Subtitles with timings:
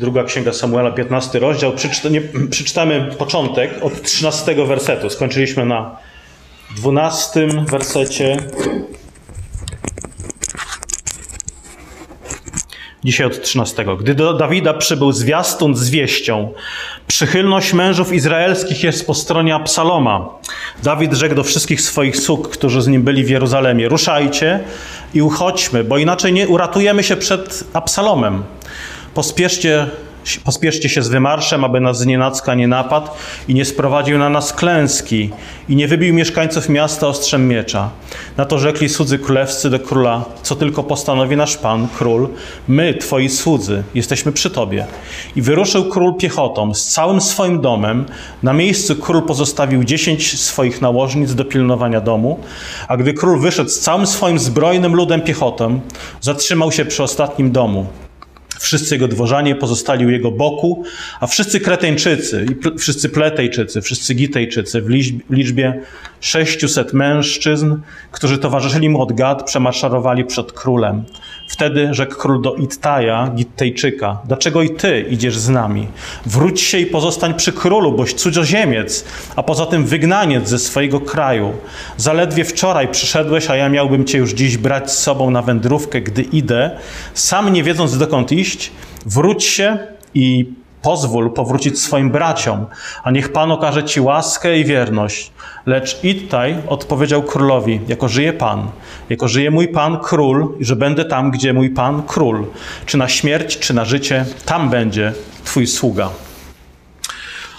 [0.00, 1.72] Druga Księga Samuela, 15 rozdział.
[2.50, 5.10] Przeczytamy początek od 13 wersetu.
[5.10, 5.96] Skończyliśmy na
[6.76, 8.36] 12 wersecie.
[13.04, 13.84] Dzisiaj od 13.
[14.00, 16.52] Gdy do Dawida przybył zwiastun z wieścią,
[17.06, 20.28] przychylność mężów izraelskich jest po stronie Absaloma.
[20.82, 24.60] Dawid rzekł do wszystkich swoich sług, którzy z nim byli w Jeruzalemie: Ruszajcie
[25.14, 28.42] i uchodźmy, bo inaczej nie uratujemy się przed Absalomem.
[29.14, 29.86] Pospieszcie
[30.44, 33.08] Pospieszcie się z wymarszem, aby nas znienacka nie napadł
[33.48, 35.30] i nie sprowadził na nas klęski
[35.68, 37.90] i nie wybił mieszkańców miasta ostrzem miecza.
[38.36, 42.28] Na to rzekli słudzy królewscy do króla, co tylko postanowi nasz pan, król,
[42.68, 44.86] my, twoi słudzy, jesteśmy przy tobie.
[45.36, 48.06] I wyruszył król piechotą z całym swoim domem.
[48.42, 52.38] Na miejscu król pozostawił dziesięć swoich nałożnic do pilnowania domu,
[52.88, 55.80] a gdy król wyszedł z całym swoim zbrojnym ludem piechotą,
[56.20, 57.86] zatrzymał się przy ostatnim domu.
[58.60, 60.84] Wszyscy jego dworzanie pozostali u jego boku,
[61.20, 64.88] a wszyscy Kreteńczycy, i wszyscy Pletejczycy, wszyscy Gitejczycy w
[65.30, 65.80] liczbie
[66.20, 67.76] 600 mężczyzn,
[68.12, 71.04] którzy towarzyszyli mu od Gad, przemarszarowali przed królem.
[71.48, 75.86] Wtedy rzekł król do Ittaja, Gittejczyka, dlaczego i ty idziesz z nami?
[76.26, 79.04] Wróć się i pozostań przy królu, boś cudzoziemiec,
[79.36, 81.52] a poza tym wygnaniec ze swojego kraju.
[81.96, 86.22] Zaledwie wczoraj przyszedłeś, a ja miałbym cię już dziś brać z sobą na wędrówkę, gdy
[86.22, 86.70] idę,
[87.14, 88.49] sam nie wiedząc dokąd iść,
[89.06, 89.78] wróć się
[90.14, 92.66] i pozwól powrócić swoim braciom,
[93.04, 95.32] a niech Pan okaże Ci łaskę i wierność.
[95.66, 98.70] Lecz Ittaj odpowiedział królowi, jako żyje Pan,
[99.10, 102.46] jako żyje mój Pan król, że będę tam, gdzie mój Pan król.
[102.86, 105.12] Czy na śmierć, czy na życie, tam będzie
[105.44, 106.10] Twój sługa.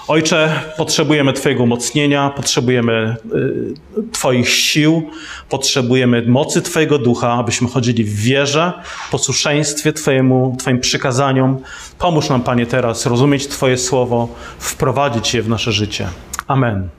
[0.07, 5.09] Ojcze, potrzebujemy Twojego umocnienia, potrzebujemy y, Twoich sił,
[5.49, 8.73] potrzebujemy mocy Twojego ducha, abyśmy chodzili w wierze,
[9.11, 11.59] posłuszeństwie Twojemu, Twoim przykazaniom.
[11.99, 14.27] Pomóż nam, Panie, teraz rozumieć Twoje słowo,
[14.59, 16.07] wprowadzić je w nasze życie.
[16.47, 16.89] Amen.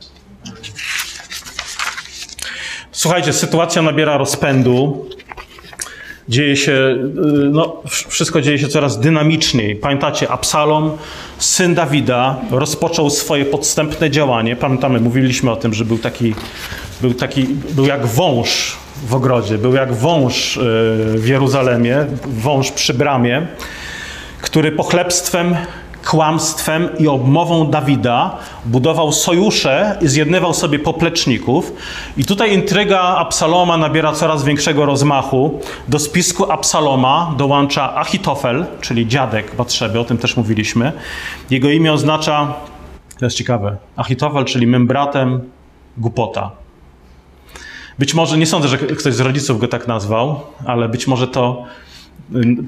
[2.92, 5.06] Słuchajcie, sytuacja nabiera rozpędu.
[6.32, 6.98] Dzieje się, y,
[7.50, 9.76] no, wszystko dzieje się coraz dynamiczniej.
[9.76, 10.90] Pamiętacie, Absalom,
[11.38, 14.56] syn Dawida, rozpoczął swoje podstępne działanie.
[14.56, 16.34] Pamiętamy, mówiliśmy o tym, że był taki,
[17.00, 18.76] był taki, był jak wąż
[19.06, 20.60] w ogrodzie, był jak wąż y,
[21.16, 23.46] w Jeruzalemie, wąż przy bramie,
[24.40, 25.56] który pochlebstwem
[26.04, 31.72] kłamstwem i obmową Dawida budował sojusze i zjednywał sobie popleczników.
[32.16, 35.60] I tutaj intryga Absaloma nabiera coraz większego rozmachu.
[35.88, 40.92] Do spisku Absaloma dołącza Achitofel, czyli dziadek Batrzeby, o tym też mówiliśmy.
[41.50, 42.54] Jego imię oznacza,
[43.18, 45.40] to jest ciekawe, Achitofel, czyli mym bratem,
[45.96, 46.50] głupota.
[47.98, 51.64] Być może, nie sądzę, że ktoś z rodziców go tak nazwał, ale być może to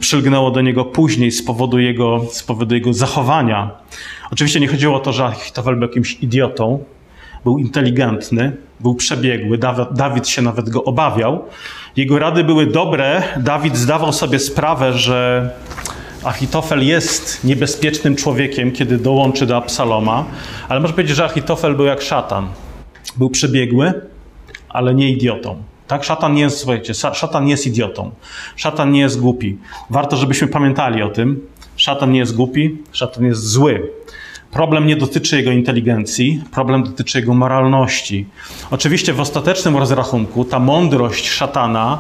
[0.01, 3.71] przylgnęło do niego później z powodu jego, z powodu jego zachowania.
[4.31, 6.85] Oczywiście nie chodziło o to, że Achitofel był jakimś idiotą,
[7.45, 9.59] był inteligentny, był przebiegły,
[9.91, 11.45] Dawid się nawet go obawiał.
[11.97, 15.51] Jego rady były dobre, Dawid zdawał sobie sprawę, że
[16.25, 20.25] Achitofel jest niebezpiecznym człowiekiem, kiedy dołączy do Absaloma,
[20.69, 22.49] ale można powiedzieć, że Achitofel był jak szatan.
[23.17, 23.93] Był przebiegły,
[24.69, 25.63] ale nie idiotą.
[25.87, 28.11] Tak, szatan jest, słuchajcie, szatan nie jest idiotą.
[28.57, 29.59] Szatan nie jest głupi.
[29.91, 31.47] Warto, żebyśmy pamiętali o tym.
[31.77, 33.91] Szatan nie jest głupi, szatan jest zły.
[34.51, 38.27] Problem nie dotyczy jego inteligencji, problem dotyczy jego moralności.
[38.71, 41.99] Oczywiście w ostatecznym rozrachunku ta mądrość szatana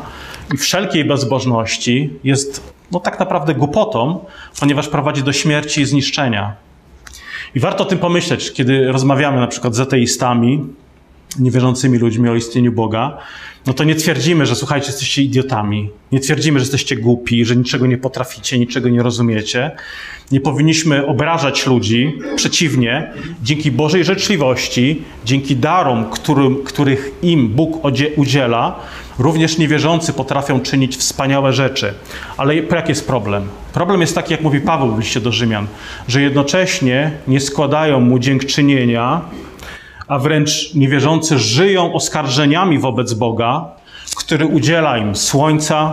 [0.54, 4.24] i wszelkiej bezbożności jest no, tak naprawdę głupotą,
[4.60, 6.54] ponieważ prowadzi do śmierci i zniszczenia.
[7.54, 10.64] I warto o tym pomyśleć, kiedy rozmawiamy na przykład z ateistami,
[11.38, 13.18] niewierzącymi ludźmi o istnieniu Boga,
[13.66, 15.90] no to nie twierdzimy, że słuchajcie, jesteście idiotami.
[16.12, 19.70] Nie twierdzimy, że jesteście głupi, że niczego nie potraficie, niczego nie rozumiecie.
[20.32, 22.18] Nie powinniśmy obrażać ludzi.
[22.36, 23.10] Przeciwnie,
[23.42, 27.84] dzięki Bożej życzliwości, dzięki darom, którym, których im Bóg
[28.16, 28.80] udziela,
[29.18, 31.94] również niewierzący potrafią czynić wspaniałe rzeczy.
[32.36, 33.48] Ale jaki jest problem?
[33.72, 35.66] Problem jest taki, jak mówi Paweł w liście do Rzymian,
[36.08, 39.20] że jednocześnie nie składają mu dziękczynienia
[40.08, 43.70] a wręcz niewierzący żyją oskarżeniami wobec Boga,
[44.16, 45.92] który udziela im słońca,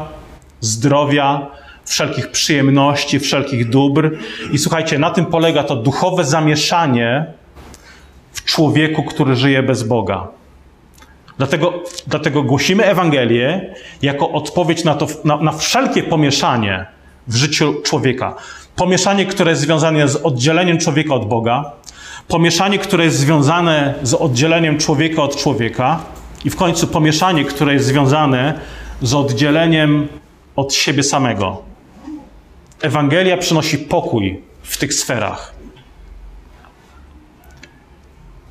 [0.60, 1.48] zdrowia,
[1.86, 4.18] wszelkich przyjemności, wszelkich dóbr.
[4.52, 7.26] I słuchajcie, na tym polega to duchowe zamieszanie
[8.34, 10.28] w człowieku, który żyje bez Boga.
[11.38, 11.74] Dlatego,
[12.08, 16.86] dlatego głosimy Ewangelię jako odpowiedź na, to, na, na wszelkie pomieszanie
[17.28, 18.36] w życiu człowieka.
[18.76, 21.72] Pomieszanie, które jest związane z oddzieleniem człowieka od Boga,
[22.32, 26.00] pomieszanie, które jest związane z oddzieleniem człowieka od człowieka,
[26.46, 28.60] i w końcu pomieszanie, które jest związane
[29.02, 30.08] z oddzieleniem
[30.56, 31.62] od siebie samego.
[32.82, 35.54] Ewangelia przynosi pokój w tych sferach.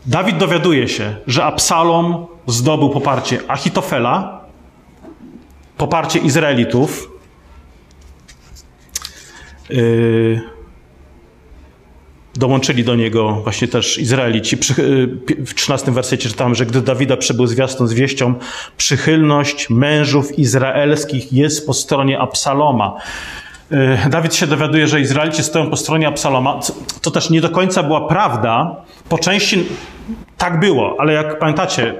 [0.06, 4.41] Dawid dowiaduje się, że Absalom zdobył poparcie Achitofela,
[5.76, 7.11] poparcie Izraelitów.
[9.71, 10.60] Yy,
[12.35, 14.56] dołączyli do niego właśnie też Izraelici.
[14.79, 18.35] Yy, w 13 wersecie czytamy, że gdy Dawida przybył zwiastun z wieścią,
[18.77, 22.97] przychylność mężów izraelskich jest po stronie Absaloma.
[23.71, 26.61] Yy, Dawid się dowiaduje, że Izraelici stoją po stronie Absaloma.
[27.03, 28.76] To też nie do końca była prawda.
[29.09, 29.67] Po części
[30.38, 31.94] tak było, ale jak pamiętacie,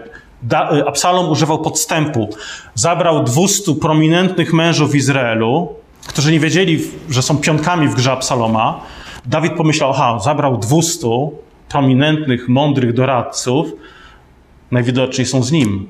[0.87, 2.31] Absalom używał podstępu.
[2.75, 5.75] Zabrał 200 prominentnych mężów Izraelu,
[6.07, 8.81] którzy nie wiedzieli, że są pionkami w grze Absaloma.
[9.27, 11.09] Dawid pomyślał, aha, zabrał 200
[11.69, 13.69] prominentnych, mądrych doradców,
[14.71, 15.87] najwidoczniej są z nim.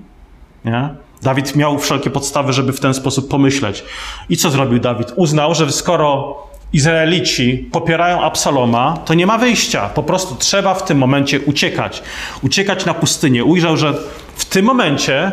[0.65, 0.89] Nie?
[1.23, 3.85] Dawid miał wszelkie podstawy, żeby w ten sposób pomyśleć.
[4.29, 5.13] I co zrobił Dawid?
[5.17, 6.37] Uznał, że skoro
[6.73, 9.89] Izraelici popierają Absaloma, to nie ma wyjścia.
[9.89, 12.03] Po prostu trzeba w tym momencie uciekać.
[12.43, 13.45] Uciekać na pustynię.
[13.45, 13.95] Ujrzał, że
[14.35, 15.33] w tym momencie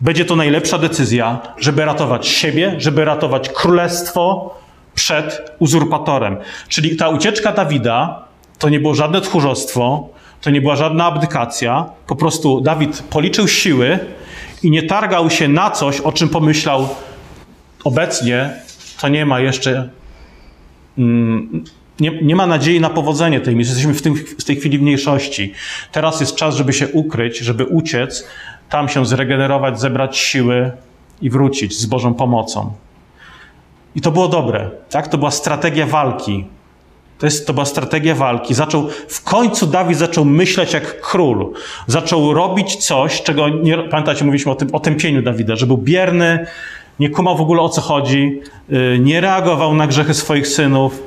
[0.00, 4.54] będzie to najlepsza decyzja, żeby ratować siebie, żeby ratować królestwo
[4.98, 6.36] przed uzurpatorem.
[6.68, 8.24] Czyli ta ucieczka Dawida
[8.58, 10.08] to nie było żadne tchórzostwo,
[10.40, 11.86] to nie była żadna abdykacja.
[12.06, 13.98] Po prostu Dawid policzył siły
[14.62, 16.88] i nie targał się na coś, o czym pomyślał
[17.84, 18.50] obecnie,
[19.00, 19.88] to nie ma jeszcze
[20.98, 21.64] Mm,
[22.00, 23.70] nie, nie, ma nadziei na powodzenie tej misji.
[23.70, 25.52] Jesteśmy w, tym, w tej chwili w mniejszości.
[25.92, 28.26] Teraz jest czas, żeby się ukryć, żeby uciec,
[28.70, 30.70] tam się zregenerować, zebrać siły
[31.22, 32.72] i wrócić z Bożą pomocą.
[33.98, 35.08] I to było dobre, tak?
[35.08, 36.46] To była strategia walki.
[37.18, 38.54] To, jest, to była strategia walki.
[38.54, 41.52] Zaczął, w końcu Dawid zaczął myśleć jak król.
[41.86, 46.46] Zaczął robić coś, czego nie, pamiętacie, mówiliśmy o tym, o tępieniu Dawida, że był bierny,
[47.00, 48.40] nie kumał w ogóle o co chodzi,
[48.72, 51.02] y, nie reagował na grzechy swoich synów.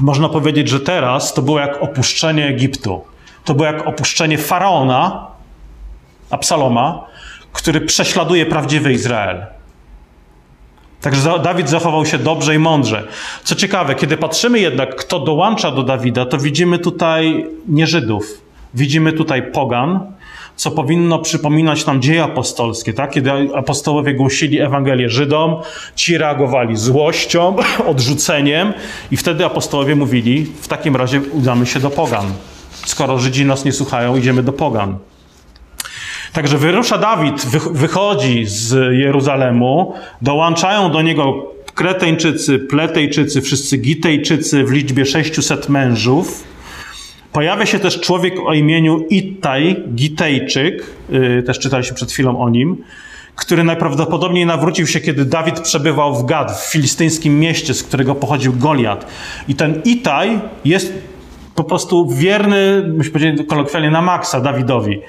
[0.00, 3.04] Można powiedzieć, że teraz to było jak opuszczenie Egiptu.
[3.44, 5.26] To było jak opuszczenie faraona,
[6.30, 7.06] Absaloma,
[7.52, 9.55] który prześladuje prawdziwy Izrael.
[11.00, 13.08] Także Dawid zachował się dobrze i mądrze.
[13.44, 18.42] Co ciekawe, kiedy patrzymy jednak, kto dołącza do Dawida, to widzimy tutaj nie Żydów.
[18.74, 20.12] Widzimy tutaj pogan,
[20.56, 23.10] co powinno przypominać nam dzieje apostolskie, tak?
[23.10, 25.56] Kiedy apostołowie głosili Ewangelię Żydom,
[25.94, 27.56] ci reagowali złością,
[27.90, 28.72] odrzuceniem
[29.10, 32.26] i wtedy apostołowie mówili, w takim razie udamy się do pogan.
[32.86, 34.98] Skoro Żydzi nas nie słuchają, idziemy do pogan.
[36.36, 45.06] Także wyrusza Dawid, wychodzi z Jeruzalemu, dołączają do niego Kreteńczycy, Pletejczycy, wszyscy Gitejczycy w liczbie
[45.06, 46.44] 600 mężów.
[47.32, 52.84] Pojawia się też człowiek o imieniu Ittaj, Gitejczyk, yy, też czytaliśmy przed chwilą o nim,
[53.36, 58.52] który najprawdopodobniej nawrócił się, kiedy Dawid przebywał w Gad, w filistyńskim mieście, z którego pochodził
[58.52, 59.06] Goliat.
[59.48, 60.92] I ten Itaj jest
[61.54, 65.00] po prostu wierny, myśmy powiedzieli kolokwialnie, na maksa Dawidowi.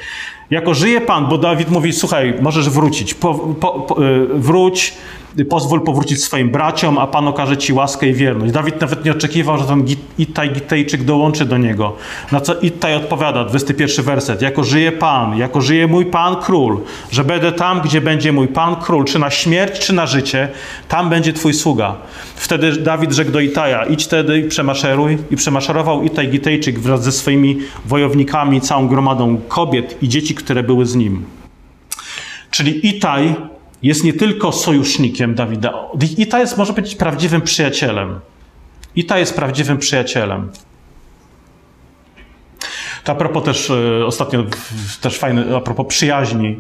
[0.49, 4.94] Jako żyje Pan, bo Dawid mówi, słuchaj, możesz wrócić, po, po, po, y, wróć,
[5.45, 8.54] pozwól powrócić swoim braciom, a Pan okaże ci łaskę i wierność.
[8.54, 9.86] Dawid nawet nie oczekiwał, że ten
[10.18, 11.95] Ittaj Gitejczyk dołączy do niego.
[12.31, 16.80] Na co Ittaj odpowiada, 21 werset, jako żyje Pan, jako żyje mój Pan Król,
[17.12, 20.50] że będę tam, gdzie będzie mój Pan Król, czy na śmierć, czy na życie,
[20.88, 21.96] tam będzie Twój sługa.
[22.36, 25.17] Wtedy Dawid rzekł do Itaja, idź wtedy i przemaszeruj.
[25.32, 30.86] I przemaszerował Itaj Gitejczyk wraz ze swoimi wojownikami, całą gromadą kobiet i dzieci, które były
[30.86, 31.25] z nim.
[32.51, 33.36] Czyli Itaj
[33.84, 35.74] jest nie tylko sojusznikiem Dawida,
[36.17, 38.19] Ita jest, może być prawdziwym przyjacielem.
[38.96, 40.51] Ita jest prawdziwym przyjacielem.
[43.03, 44.43] To a propos też e, ostatnio
[45.01, 46.57] też fajne, a propos przyjaźni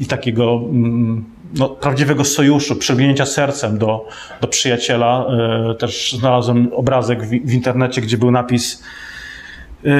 [0.00, 1.24] i takiego mm,
[1.54, 4.08] no, prawdziwego sojuszu, przyglęcia sercem do,
[4.40, 5.26] do przyjaciela.
[5.70, 8.82] E, też znalazłem obrazek w, w internecie, gdzie był napis
[9.84, 9.90] e,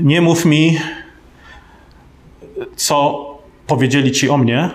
[0.00, 0.78] nie mów mi,
[2.76, 3.24] co
[3.66, 4.70] powiedzieli ci o mnie,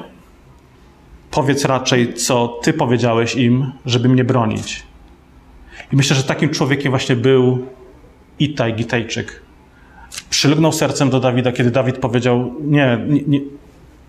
[1.34, 4.84] Powiedz raczej, co ty powiedziałeś im, żeby mnie bronić.
[5.94, 7.68] I myślę, że takim człowiekiem właśnie był
[8.40, 9.42] Itaj Gitejczyk.
[10.30, 13.40] Przylgnął sercem do Dawida, kiedy Dawid powiedział: Nie, nie, nie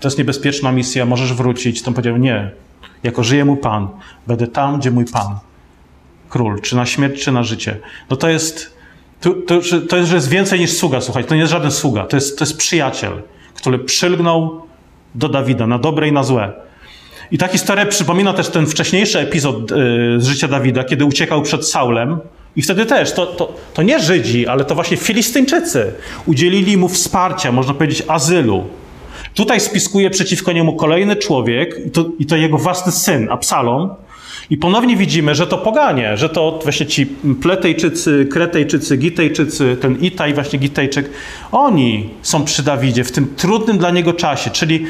[0.01, 1.83] to jest niebezpieczna misja, możesz wrócić.
[1.83, 2.51] To powiedział: Nie,
[3.03, 3.89] jako żyje mój Pan,
[4.27, 5.39] będę tam, gdzie mój Pan,
[6.29, 7.79] król, czy na śmierć, czy na życie.
[8.11, 8.77] No to jest,
[9.21, 12.07] to, to, to jest, że jest więcej niż sługa, słuchaj, to nie jest żaden sługa,
[12.07, 13.23] to jest, to jest przyjaciel,
[13.55, 14.67] który przylgnął
[15.15, 16.65] do Dawida na dobre i na złe.
[17.31, 19.75] I ta historia przypomina też ten wcześniejszy epizod y,
[20.19, 22.19] z życia Dawida, kiedy uciekał przed Saulem.
[22.57, 25.93] I wtedy też, to, to, to nie Żydzi, ale to właśnie Filistyńczycy
[26.27, 28.65] udzielili mu wsparcia, można powiedzieć azylu.
[29.35, 33.91] Tutaj spiskuje przeciwko niemu kolejny człowiek, i to, i to jego własny syn, Absalom,
[34.51, 37.07] I ponownie widzimy, że to poganie, że to właśnie ci
[37.43, 41.11] Pletejczycy, Kretejczycy, Gitejczycy, ten Itaj, właśnie Gitejczyk,
[41.53, 44.51] oni są przy Dawidzie w tym trudnym dla niego czasie.
[44.51, 44.87] Czyli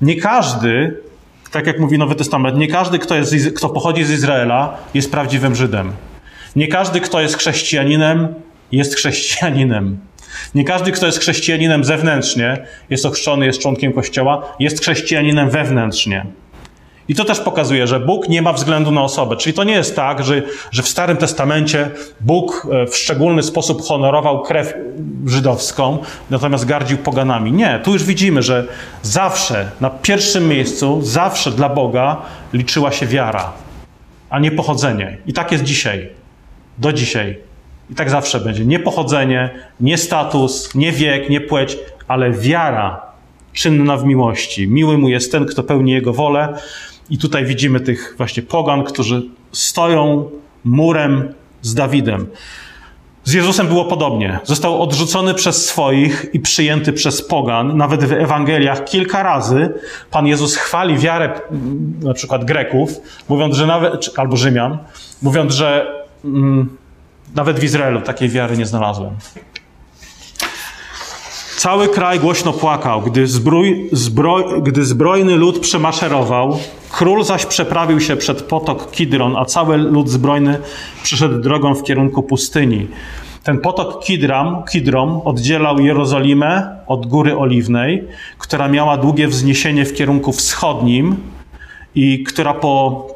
[0.00, 0.96] nie każdy,
[1.50, 5.54] tak jak mówi Nowy Testament, nie każdy, kto, jest, kto pochodzi z Izraela, jest prawdziwym
[5.54, 5.92] Żydem.
[6.56, 8.34] Nie każdy, kto jest chrześcijaninem,
[8.72, 9.98] jest chrześcijaninem.
[10.54, 16.26] Nie każdy, kto jest chrześcijaninem zewnętrznie, jest ochrzczony, jest członkiem Kościoła, jest chrześcijaninem wewnętrznie.
[17.08, 19.36] I to też pokazuje, że Bóg nie ma względu na osobę.
[19.36, 23.82] Czyli to nie jest tak, że, że w Starym Testamencie Bóg e, w szczególny sposób
[23.82, 24.74] honorował krew
[25.26, 25.98] żydowską,
[26.30, 27.52] natomiast gardził poganami.
[27.52, 28.66] Nie, tu już widzimy, że
[29.02, 32.16] zawsze na pierwszym miejscu, zawsze dla Boga
[32.52, 33.52] liczyła się wiara,
[34.30, 35.18] a nie pochodzenie.
[35.26, 36.08] I tak jest dzisiaj.
[36.78, 37.38] Do dzisiaj.
[37.90, 38.64] I tak zawsze będzie.
[38.64, 39.50] Nie pochodzenie,
[39.80, 43.08] nie status, nie wiek, nie płeć, ale wiara
[43.52, 44.68] czynna w miłości.
[44.68, 46.58] Miły mu jest ten, kto pełni jego wolę.
[47.10, 49.22] I tutaj widzimy tych właśnie pogan, którzy
[49.52, 50.30] stoją
[50.64, 52.26] murem z Dawidem.
[53.24, 54.38] Z Jezusem było podobnie.
[54.44, 57.76] Został odrzucony przez swoich i przyjęty przez pogan.
[57.76, 59.74] Nawet w Ewangeliach kilka razy
[60.10, 61.40] Pan Jezus chwali wiarę
[62.00, 64.78] na przykład Greków, mówiąc, że nawet, albo Rzymian,
[65.22, 65.86] mówiąc, że
[66.24, 66.76] mm,
[67.34, 69.10] nawet w Izraelu takiej wiary nie znalazłem.
[71.58, 73.90] Cały kraj głośno płakał, gdy, zbroj,
[74.62, 76.58] gdy zbrojny lud przemaszerował.
[76.90, 80.58] Król zaś przeprawił się przed potok Kidron, a cały lud zbrojny
[81.02, 82.86] przyszedł drogą w kierunku pustyni.
[83.42, 88.04] Ten potok Kidram, Kidrom oddzielał Jerozolimę od Góry Oliwnej,
[88.38, 91.16] która miała długie wzniesienie w kierunku wschodnim
[91.94, 93.06] i która po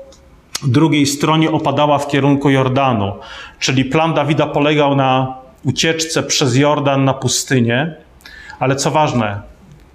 [0.62, 3.12] drugiej stronie opadała w kierunku Jordanu.
[3.58, 5.34] Czyli plan Dawida polegał na
[5.64, 8.01] ucieczce przez Jordan na pustynię,
[8.62, 9.42] ale co ważne,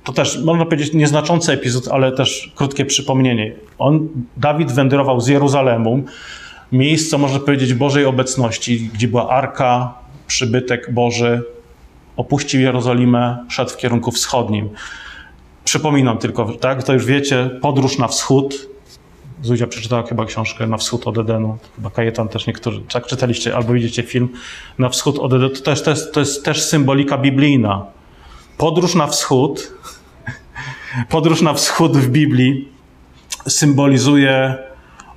[0.04, 3.56] to też można powiedzieć nieznaczący epizod, ale też krótkie przypomnienie.
[3.80, 6.04] On, Dawid wędrował z Jeruzalemu,
[6.72, 9.94] miejsce, można powiedzieć, Bożej obecności, gdzie była arka,
[10.28, 11.44] przybytek Boży,
[12.18, 14.70] opuścił Jerozolimę, szedł w kierunku wschodnim.
[15.64, 18.68] Przypominam tylko, tak, to już wiecie, podróż na wschód,
[19.42, 21.58] Zuzia przeczytała chyba książkę Na wschód od Edenu.
[21.76, 22.82] Chyba Kajetan też niektórzy.
[22.82, 24.30] Tak czytaliście albo widzicie film
[24.80, 25.50] Na wschód od Edenu.
[25.50, 27.97] To też, to jest, to jest też symbolika biblijna.
[28.58, 29.74] Podróż na wschód,
[31.10, 32.68] podróż na wschód w Biblii
[33.48, 34.56] symbolizuje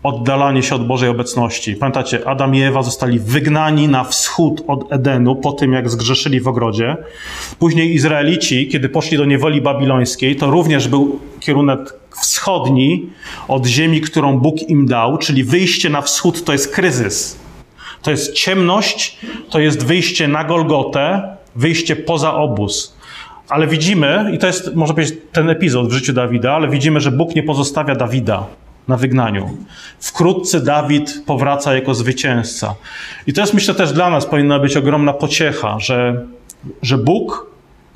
[0.03, 1.75] oddalanie się od Bożej obecności.
[1.75, 6.49] Pamiętacie, Adam i Ewa zostali wygnani na wschód od Edenu po tym, jak zgrzeszyli w
[6.49, 6.97] ogrodzie.
[7.59, 13.07] Później Izraelici, kiedy poszli do niewoli babilońskiej, to również był kierunek wschodni
[13.49, 17.39] od ziemi, którą Bóg im dał, czyli wyjście na wschód to jest kryzys.
[18.03, 19.19] To jest ciemność,
[19.51, 23.00] to jest wyjście na Golgotę, wyjście poza obóz.
[23.51, 27.11] Ale widzimy, i to jest, może być ten epizod w życiu Dawida, ale widzimy, że
[27.11, 28.47] Bóg nie pozostawia Dawida
[28.89, 29.57] na wygnaniu.
[30.01, 32.75] Wkrótce Dawid powraca jako zwycięzca.
[33.27, 36.27] I to jest, myślę, też dla nas powinna być ogromna pociecha, że,
[36.83, 37.47] że Bóg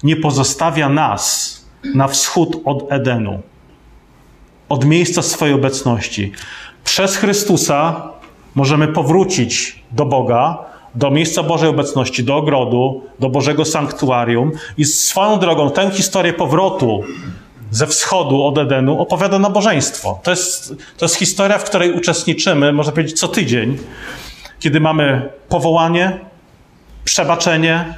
[0.02, 1.54] nie pozostawia nas
[1.94, 3.42] na wschód od Edenu,
[4.68, 6.32] od miejsca swojej obecności.
[6.84, 8.08] Przez Chrystusa
[8.54, 10.58] możemy powrócić do Boga,
[10.94, 17.04] do miejsca Bożej obecności, do ogrodu, do Bożego sanktuarium i swoją drogą tę historię powrotu
[17.70, 20.20] ze wschodu od Edenu opowiada nabożeństwo.
[20.22, 23.78] To jest, to jest historia, w której uczestniczymy, można powiedzieć, co tydzień,
[24.60, 26.20] kiedy mamy powołanie,
[27.04, 27.94] przebaczenie,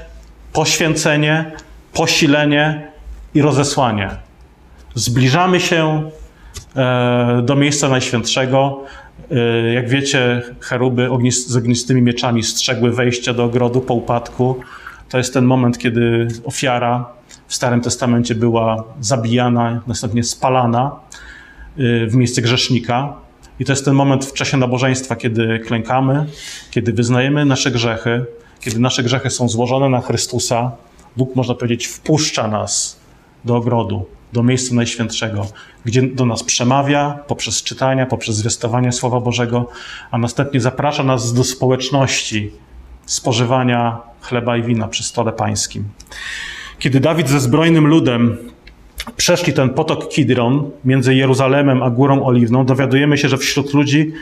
[0.53, 1.53] poświęcenie,
[1.93, 2.93] posilenie
[3.35, 4.11] i rozesłanie.
[4.95, 6.11] Zbliżamy się
[6.77, 8.85] e, do miejsca Najświętszego.
[9.31, 14.57] E, jak wiecie, cheruby z ognistymi mieczami strzegły wejścia do ogrodu po upadku.
[15.09, 17.17] To jest ten moment, kiedy ofiara
[17.49, 21.01] w Starym Testamencie była zabijana, następnie spalana
[21.79, 23.15] y, w miejsce grzesznika.
[23.61, 26.27] I to jest ten moment w czasie nabożeństwa, kiedy klękamy,
[26.71, 28.25] kiedy wyznajemy nasze grzechy,
[28.61, 30.73] kiedy nasze grzechy są złożone na Chrystusa.
[31.17, 33.01] Bóg, można powiedzieć, wpuszcza nas
[33.45, 34.07] do ogrodu,
[34.37, 35.47] do miejsca Najświętszego,
[35.85, 39.69] gdzie do nas przemawia poprzez czytania, poprzez zwiastowanie Słowa Bożego,
[40.11, 42.51] a następnie zaprasza nas do społeczności
[43.07, 45.85] spożywania chleba i wina przy stole pańskim.
[46.79, 48.39] Kiedy Dawid ze zbrojnym ludem
[49.17, 54.13] przeszli ten potok Kidron między Jeruzalemem a Górą Oliwną, dowiadujemy się, że wśród ludzi,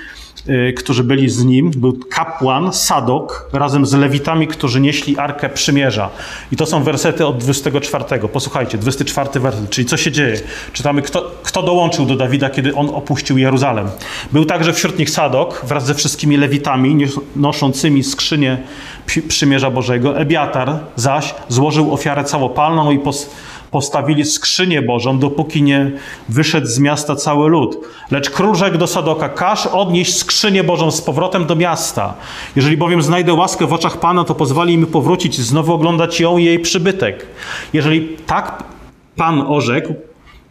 [0.48, 6.10] y, którzy byli z nim, był kapłan Sadok razem z lewitami, którzy nieśli Arkę Przymierza.
[6.52, 8.04] I to są wersety od 24.
[8.32, 10.36] Posłuchajcie, 24 werset, czyli co się dzieje.
[10.72, 13.88] Czytamy, kto, kto dołączył do Dawida, kiedy on opuścił Jeruzalem.
[14.32, 18.58] Był także wśród nich Sadok wraz ze wszystkimi lewitami noszącymi skrzynię
[19.28, 20.18] Przymierza Bożego.
[20.18, 23.30] Ebiatar zaś złożył ofiarę całopalną i pos
[23.74, 25.90] postawili skrzynię Bożą, dopóki nie
[26.28, 27.78] wyszedł z miasta cały lud.
[28.10, 32.14] Lecz król rzekł do Sadoka, każ odnieść skrzynię Bożą z powrotem do miasta.
[32.56, 36.44] Jeżeli bowiem znajdę łaskę w oczach Pana, to pozwoli mi powrócić, znowu oglądać ją i
[36.44, 37.26] jej przybytek.
[37.72, 38.62] Jeżeli tak
[39.16, 39.94] Pan orzekł,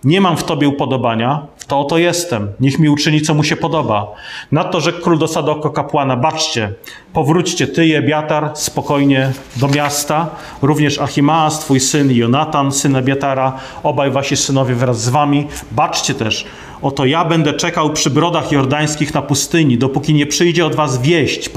[0.03, 2.51] nie mam w tobie upodobania, to oto jestem.
[2.59, 4.11] Niech mi uczyni, co mu się podoba.
[4.51, 6.73] Nadto rzekł król do Sadoko kapłana, baczcie,
[7.13, 10.29] powróćcie ty i Ebiatar spokojnie do miasta,
[10.61, 15.47] również Achimaas, twój syn, Jonatan, syn Ebiatara, obaj wasi synowie wraz z wami.
[15.71, 16.45] Baczcie też,
[16.81, 21.49] oto ja będę czekał przy brodach jordańskich na pustyni, dopóki nie przyjdzie od was wieść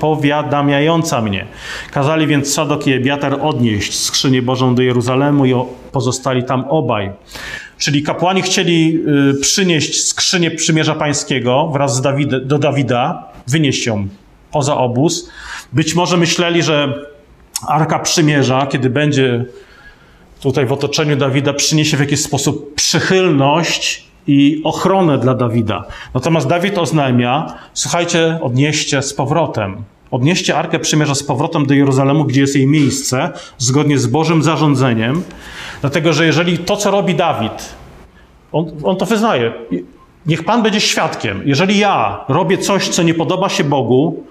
[0.00, 1.46] powiadamiająca mnie.
[1.90, 5.54] Kazali więc Sadok i Ebiatar odnieść skrzynię Bożą do Jeruzalemu i
[5.92, 7.10] pozostali tam obaj.
[7.78, 9.00] Czyli kapłani chcieli
[9.36, 14.08] y, przynieść skrzynię przymierza pańskiego wraz z Dawid, do Dawida, wynieść ją
[14.52, 15.30] poza obóz.
[15.72, 16.94] Być może myśleli, że
[17.68, 19.44] Arka Przymierza, kiedy będzie
[20.40, 25.84] tutaj w otoczeniu Dawida, przyniesie w jakiś sposób przychylność i ochronę dla Dawida.
[26.14, 29.84] Natomiast Dawid oznajmia, słuchajcie, odnieście z powrotem.
[30.10, 35.22] Odnieście Arkę Przymierza z powrotem do Jeruzalemu, gdzie jest jej miejsce, zgodnie z Bożym zarządzeniem,
[35.80, 37.74] dlatego że jeżeli to, co robi Dawid,
[38.52, 39.52] on, on to wyznaje,
[40.26, 41.42] niech Pan będzie świadkiem.
[41.44, 44.24] Jeżeli ja robię coś, co nie podoba się Bogu,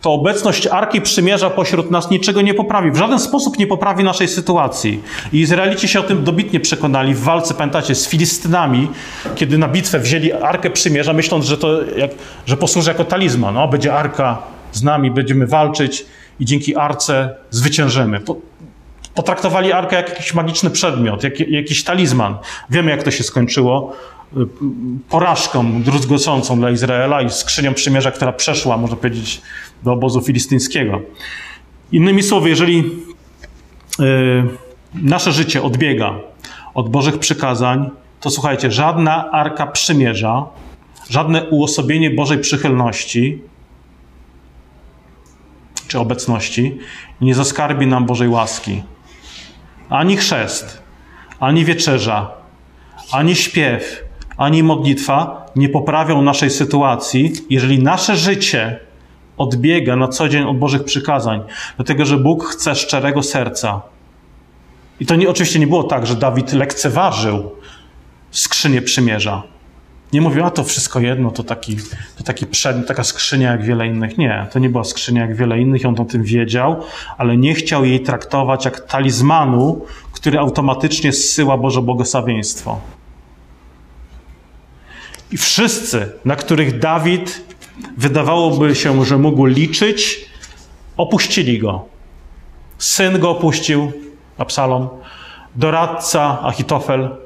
[0.00, 2.90] to obecność Arki Przymierza pośród nas niczego nie poprawi.
[2.90, 5.02] W żaden sposób nie poprawi naszej sytuacji.
[5.32, 8.88] I Izraelici się o tym dobitnie przekonali w walce, pamiętacie, z Filistynami,
[9.34, 12.10] kiedy na bitwę wzięli Arkę Przymierza, myśląc, że to jak,
[12.46, 13.54] że posłuży jako talizman.
[13.54, 14.38] No, będzie Arka
[14.72, 16.06] z nami, będziemy walczyć
[16.40, 18.20] i dzięki Arce zwyciężymy.
[19.20, 22.36] Potraktowali Arkę jak jakiś magiczny przedmiot, jak, jakiś talizman.
[22.70, 23.96] Wiemy, jak to się skończyło
[25.08, 29.42] porażką druzgocącą dla Izraela i skrzynią przymierza, która przeszła, można powiedzieć,
[29.82, 31.00] do obozu filistyńskiego.
[31.92, 32.76] Innymi słowy, jeżeli
[33.98, 34.48] yy,
[34.94, 36.14] nasze życie odbiega
[36.74, 40.46] od Bożych przykazań, to słuchajcie, żadna arka przymierza,
[41.10, 43.42] żadne uosobienie Bożej przychylności
[45.88, 46.78] czy obecności
[47.20, 48.82] nie zaskarbi nam Bożej łaski.
[49.90, 50.82] Ani chrzest,
[51.40, 52.30] ani wieczerza,
[53.12, 54.04] ani śpiew,
[54.36, 58.80] ani modlitwa nie poprawią naszej sytuacji, jeżeli nasze życie
[59.36, 61.42] odbiega na co dzień od Bożych przykazań,
[61.76, 63.80] dlatego że Bóg chce szczerego serca.
[65.00, 67.50] I to nie, oczywiście nie było tak, że Dawid lekceważył
[68.30, 69.42] skrzynię przymierza.
[70.12, 71.76] Nie mówił, a to wszystko jedno, to taki,
[72.16, 74.18] to taki przed, taka skrzynia jak wiele innych.
[74.18, 76.82] Nie, to nie była skrzynia jak wiele innych, on o tym wiedział,
[77.18, 82.80] ale nie chciał jej traktować jak talizmanu, który automatycznie zsyła Boże błogosławieństwo.
[85.32, 87.42] I wszyscy, na których Dawid
[87.96, 90.26] wydawałoby się, że mógł liczyć,
[90.96, 91.84] opuścili go.
[92.78, 93.92] Syn go opuścił,
[94.38, 94.88] Absalom,
[95.54, 97.16] doradca Achitofel,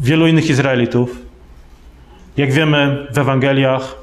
[0.00, 1.18] wielu innych Izraelitów.
[2.36, 3.96] Jak wiemy w Ewangeliach,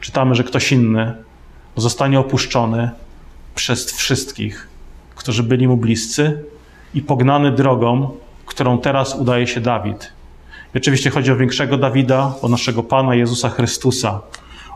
[0.00, 1.14] czytamy, że ktoś inny
[1.76, 2.90] zostanie opuszczony
[3.54, 4.68] przez wszystkich,
[5.16, 6.44] którzy byli mu bliscy
[6.94, 8.10] i pognany drogą,
[8.46, 10.12] którą teraz udaje się Dawid.
[10.74, 14.20] I oczywiście chodzi o większego Dawida, o naszego Pana Jezusa Chrystusa.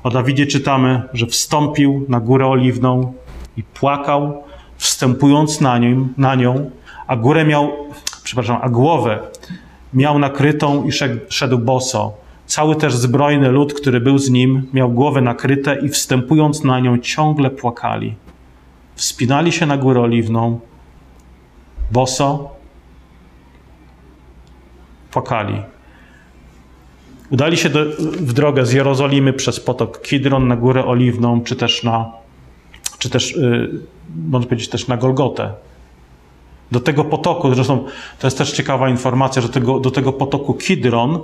[0.03, 3.13] O Dawidzie czytamy, że wstąpił na górę oliwną
[3.57, 4.43] i płakał,
[4.77, 6.71] wstępując na, nim, na nią,
[7.07, 7.73] a górę miał,
[8.23, 9.19] przepraszam, a głowę
[9.95, 10.93] miał nakrytą i
[11.29, 12.13] szedł, boso.
[12.47, 16.99] Cały też zbrojny lud, który był z nim, miał głowę nakryte i wstępując na nią
[16.99, 18.15] ciągle płakali.
[18.95, 20.61] Wspinali się na górę oliwną,
[21.93, 22.51] boso,
[25.11, 25.63] płakali.
[27.31, 31.83] Udali się do, w drogę z Jerozolimy przez potok Kidron na Górę Oliwną, czy też
[31.83, 32.13] na,
[32.99, 33.71] czy też, yy,
[34.29, 35.53] można powiedzieć, też na Golgotę.
[36.73, 37.85] Do tego potoku, zresztą
[38.19, 41.21] to jest też ciekawa informacja, że tego, do tego potoku Kidron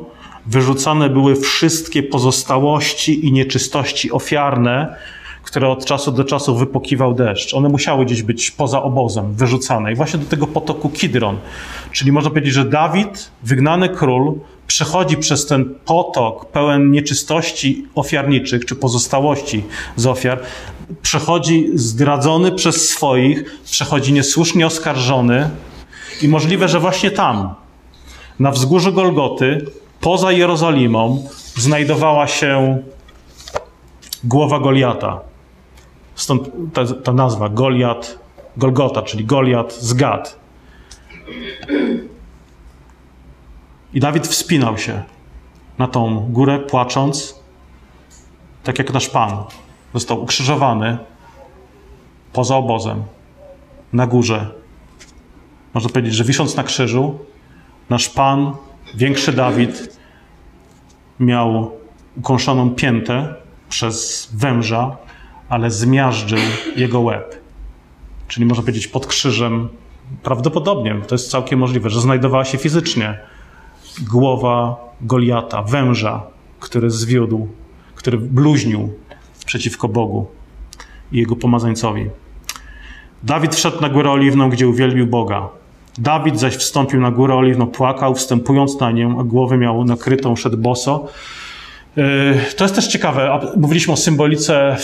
[0.47, 4.97] wyrzucane były wszystkie pozostałości i nieczystości ofiarne,
[5.43, 7.55] które od czasu do czasu wypokiwał deszcz.
[7.55, 9.93] One musiały gdzieś być poza obozem, wyrzucane.
[9.93, 11.37] I właśnie do tego potoku Kidron.
[11.93, 14.35] Czyli można powiedzieć, że Dawid, wygnany król,
[14.67, 19.65] przechodzi przez ten potok pełen nieczystości ofiarniczych, czy pozostałości
[19.97, 20.41] z ofiar,
[21.03, 25.51] przechodzi zdradzony przez swoich, przechodzi niesłusznie oskarżony
[26.23, 27.55] i możliwe, że właśnie tam,
[28.39, 29.67] na wzgórzu Golgoty,
[30.01, 32.79] poza Jerozolimą, znajdowała się
[34.25, 35.21] głowa Goliata.
[36.15, 38.19] Stąd ta, ta nazwa Goliat,
[38.57, 40.39] Golgota, czyli Goliat z Gad.
[43.95, 45.03] I Dawid wspinał się
[45.79, 47.41] na tą górę, płacząc,
[48.65, 49.45] tak jak nasz Pan.
[49.95, 50.99] Został ukrzyżowany
[52.33, 53.03] poza obozem,
[53.93, 54.51] na górze.
[55.75, 57.19] można powiedzieć, że wisząc na krzyżu,
[57.91, 58.53] nasz Pan,
[58.95, 59.99] większy Dawid,
[61.21, 61.71] miał
[62.17, 63.35] ukąszoną piętę
[63.69, 64.97] przez węża,
[65.49, 66.39] ale zmiażdżył
[66.77, 67.41] jego łeb.
[68.29, 69.69] Czyli można powiedzieć pod krzyżem,
[70.23, 73.19] prawdopodobnie, to jest całkiem możliwe, że znajdowała się fizycznie
[74.11, 76.23] głowa Goliata, węża,
[76.61, 77.49] który zwiódł,
[77.95, 78.95] który bluźnił
[79.49, 80.27] przeciwko Bogu
[81.13, 82.07] i jego pomazańcowi.
[83.23, 85.49] Dawid wszedł na górę oliwną, gdzie uwielbił Boga.
[85.99, 90.57] Dawid zaś wstąpił na górę oliwną, płakał, wstępując na nią, a głowę miał nakrytą, szedł
[90.57, 91.07] boso.
[91.97, 92.05] Yy,
[92.57, 93.41] to jest też ciekawe.
[93.57, 94.77] Mówiliśmy o symbolice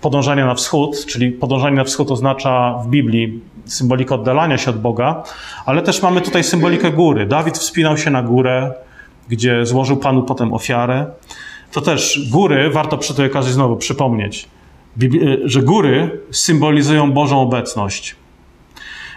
[0.00, 5.22] podążania na wschód, czyli podążanie na wschód oznacza w Biblii symbolikę oddalania się od Boga,
[5.66, 7.26] ale też mamy tutaj symbolikę góry.
[7.26, 8.74] Dawid wspinał się na górę,
[9.28, 11.06] gdzie złożył Panu potem ofiarę.
[11.72, 14.48] To też góry, warto przy tej okazji znowu przypomnieć,
[15.44, 18.16] że góry symbolizują Bożą obecność.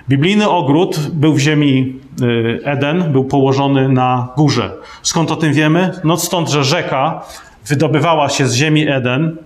[0.10, 4.72] Biblijny ogród był w ziemi y, Eden, był położony na górze.
[5.02, 5.92] Skąd o tym wiemy?
[6.04, 7.22] No stąd, że rzeka
[7.68, 9.38] wydobywała się z ziemi Eden,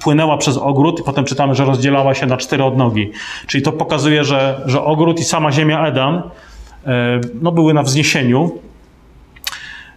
[0.00, 3.10] płynęła przez ogród i potem czytamy, że rozdzielała się na cztery odnogi.
[3.46, 6.20] Czyli to pokazuje, że, że ogród i sama ziemia Eden y,
[7.42, 8.58] no, były na wzniesieniu.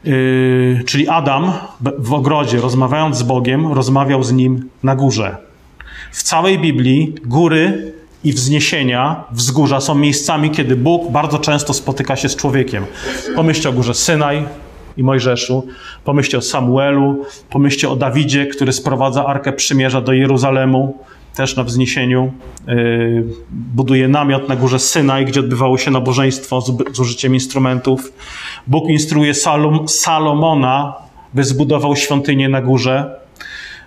[0.07, 1.51] Y, czyli Adam
[1.97, 5.37] w ogrodzie, rozmawiając z Bogiem, rozmawiał z nim na górze.
[6.11, 12.29] W całej Biblii góry i wzniesienia, wzgórza są miejscami, kiedy Bóg bardzo często spotyka się
[12.29, 12.85] z człowiekiem.
[13.35, 14.45] Pomyślcie o górze Synaj
[14.97, 15.67] i Mojżeszu,
[16.03, 20.97] pomyślcie o Samuelu, pomyślcie o Dawidzie, który sprowadza Arkę Przymierza do Jeruzalemu,
[21.35, 22.31] też na wzniesieniu.
[22.67, 28.13] Yy, buduje namiot na górze Synaj, gdzie odbywało się nabożeństwo z, użyciem instrumentów.
[28.67, 30.93] Bóg instruuje Salom, Salomona,
[31.33, 33.19] by zbudował świątynię na górze.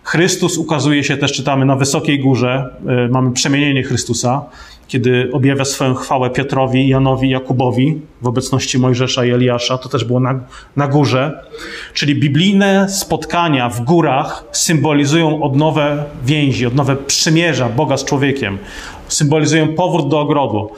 [0.03, 2.77] Chrystus ukazuje się też, czytamy, na wysokiej górze.
[2.87, 4.45] E, mamy przemienienie Chrystusa,
[4.88, 9.79] kiedy objawia swoją chwałę Piotrowi, Janowi, Jakubowi w obecności Mojżesza i Eliasza.
[9.79, 10.40] To też było na,
[10.77, 11.44] na górze.
[11.94, 18.59] Czyli biblijne spotkania w górach symbolizują odnowę więzi, odnowę przymierza Boga z człowiekiem.
[19.09, 20.70] Symbolizują powrót do ogrodu.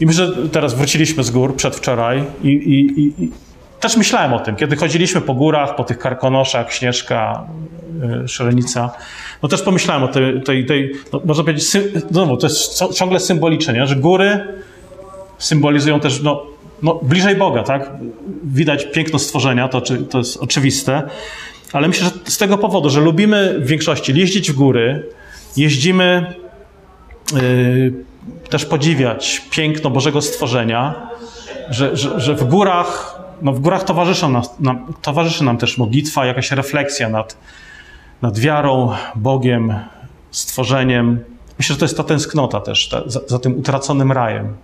[0.00, 3.30] I myślę, że teraz wróciliśmy z gór przedwczoraj i, i, i,
[3.80, 7.46] też myślałem o tym, kiedy chodziliśmy po górach, po tych karkonoszach, Śnieżka,
[8.24, 8.90] y, Szelenica,
[9.42, 11.72] no też pomyślałem o tej, tej, tej no można powiedzieć,
[12.10, 13.86] no, to jest ciągle symboliczne, nie?
[13.86, 14.40] że góry
[15.38, 16.46] symbolizują też, no,
[16.82, 17.90] no, bliżej Boga, tak?
[18.44, 19.80] Widać piękno stworzenia, to,
[20.10, 21.02] to jest oczywiste,
[21.72, 25.08] ale myślę, że z tego powodu, że lubimy w większości jeździć w góry,
[25.56, 26.34] jeździmy
[27.32, 27.92] yy,
[28.50, 30.94] też podziwiać piękno Bożego stworzenia,
[31.70, 36.26] że, że, że w górach no w górach towarzyszy nam, nam, towarzyszy nam też modlitwa,
[36.26, 37.36] jakaś refleksja nad,
[38.22, 39.74] nad wiarą, Bogiem,
[40.30, 41.24] stworzeniem.
[41.58, 44.56] Myślę, że to jest ta tęsknota też ta, za, za tym utraconym rajem.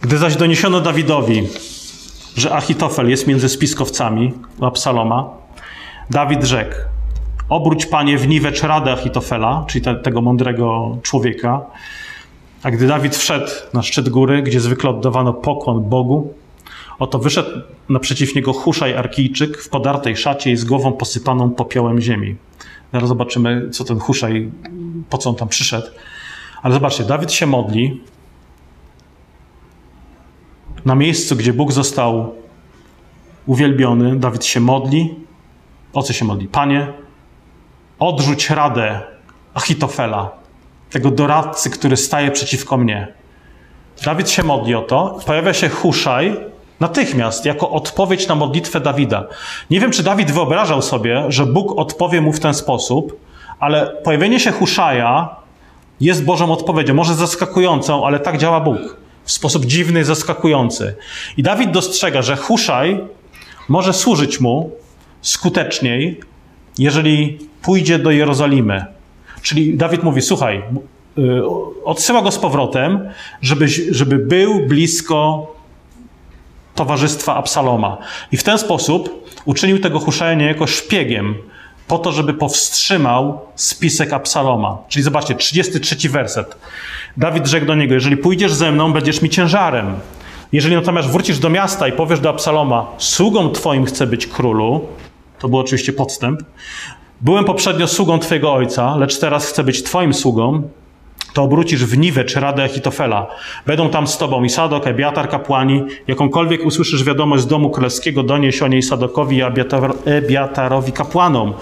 [0.00, 1.48] Gdy zaś doniesiono Dawidowi,
[2.36, 5.30] że Achitofel jest między spiskowcami u Absaloma,
[6.10, 6.74] Dawid rzekł:
[7.48, 11.60] Obróć panie w niwecz radę Achitofela, czyli te, tego mądrego człowieka,
[12.62, 16.34] a gdy Dawid wszedł na szczyt góry, gdzie zwykle oddawano pokłon Bogu,
[16.98, 17.50] oto wyszedł
[17.88, 22.36] naprzeciw niego Huszaj Arkijczyk w podartej szacie i z głową posypaną popiołem ziemi.
[22.92, 24.50] Zaraz zobaczymy, co ten Huszaj,
[25.10, 25.86] po co on tam przyszedł.
[26.62, 28.00] Ale zobaczcie, Dawid się modli
[30.84, 32.34] na miejscu, gdzie Bóg został
[33.46, 34.16] uwielbiony.
[34.16, 35.14] Dawid się modli.
[35.92, 36.48] O co się modli?
[36.48, 36.92] Panie,
[37.98, 39.00] odrzuć radę
[39.54, 40.30] Achitofela,
[40.90, 43.14] tego doradcy, który staje przeciwko mnie.
[44.04, 45.18] Dawid się modli o to.
[45.26, 46.36] Pojawia się Huszaj
[46.80, 49.26] natychmiast jako odpowiedź na modlitwę Dawida.
[49.70, 53.20] Nie wiem, czy Dawid wyobrażał sobie, że Bóg odpowie mu w ten sposób,
[53.60, 55.36] ale pojawienie się Huszaja
[56.00, 56.94] jest Bożą odpowiedzią.
[56.94, 58.96] Może zaskakującą, ale tak działa Bóg.
[59.24, 60.94] W sposób dziwny, zaskakujący.
[61.36, 63.04] I Dawid dostrzega, że Huszaj
[63.68, 64.70] może służyć mu
[65.22, 66.20] skuteczniej,
[66.78, 68.96] jeżeli pójdzie do Jerozolimy
[69.46, 70.62] Czyli Dawid mówi: Słuchaj,
[71.18, 71.22] y,
[71.84, 73.08] odsyła go z powrotem,
[73.42, 75.46] żeby, żeby był blisko
[76.76, 77.96] towarzystwa Absaloma.
[78.32, 81.34] I w ten sposób uczynił tego Huszaja niejako szpiegiem,
[81.88, 84.78] po to, żeby powstrzymał spisek Absaloma.
[84.88, 86.56] Czyli zobaczcie, 33 werset.
[87.16, 89.94] Dawid rzekł do niego: Jeżeli pójdziesz ze mną, będziesz mi ciężarem.
[90.52, 94.86] Jeżeli natomiast wrócisz do miasta i powiesz do Absaloma: Sługą twoim chcę być królu,
[95.38, 96.42] to był oczywiście podstęp,
[97.20, 100.62] Byłem poprzednio sługą Twojego ojca, lecz teraz chcę być Twoim sługą.
[101.36, 103.26] To obrócisz w Niwę czy Radę Achitofela.
[103.66, 105.82] Będą tam z tobą i Sadok, Ebiatar, kapłani.
[106.06, 111.54] Jakąkolwiek usłyszysz wiadomość z domu królewskiego, donieś o niej Sadokowi i Ebiatar, Ebiatarowi kapłanom.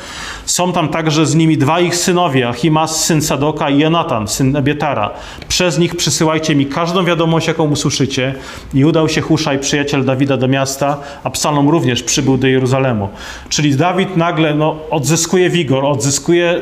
[0.45, 5.11] Są tam także z nimi dwa ich synowie, Achimas, syn Sadoka i Jonatan, syn Ebiatara.
[5.49, 8.35] Przez nich przysyłajcie mi każdą wiadomość, jaką usłyszycie.
[8.75, 13.09] I udał się Huszaj, przyjaciel Dawida, do miasta, a Psalom również przybył do Jeruzalemu.
[13.49, 16.61] Czyli Dawid nagle no, odzyskuje wigor, odzyskuje